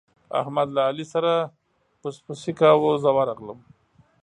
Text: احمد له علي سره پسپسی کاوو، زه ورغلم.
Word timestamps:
احمد 0.41 0.67
له 0.75 0.81
علي 0.89 1.05
سره 1.13 1.31
پسپسی 2.01 2.51
کاوو، 2.59 2.91
زه 3.03 3.09
ورغلم. 3.17 3.59